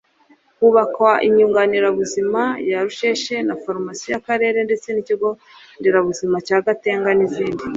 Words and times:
Hubakwa 0.59 1.11
inyunganirabuzima 1.27 2.41
ya 2.69 2.79
Rusheshe 2.85 3.35
na 3.47 3.55
farumasi 3.61 4.05
y’akarere 4.11 4.59
ndetse 4.67 4.87
n’ikigo 4.91 5.29
nderabuzima 5.79 6.37
cya 6.47 6.57
Gatenga 6.65 7.09
n’izindi 7.17 7.63